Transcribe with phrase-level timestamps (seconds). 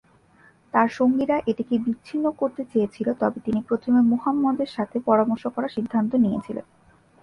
[0.73, 6.65] তার সঙ্গীরা এটিকে বিচ্ছিন্ন করতে চেয়েছিল, তবে তিনি প্রথমে মুহাম্মদের সাথে পরামর্শ করার সিদ্ধান্ত নিয়েছিলেন।